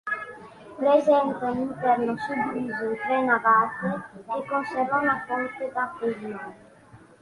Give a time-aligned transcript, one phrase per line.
[0.79, 6.55] Presenta un interno suddiviso in tre navate che conserva una fonte battesimale.